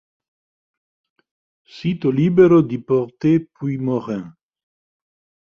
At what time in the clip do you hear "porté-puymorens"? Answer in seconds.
2.87-4.33